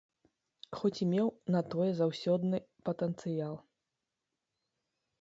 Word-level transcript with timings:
Хоць 0.79 1.01
і 1.05 1.07
меў 1.11 1.27
на 1.57 1.61
тое 1.75 1.87
заўсёдны 2.01 2.57
патэнцыял. 2.91 3.55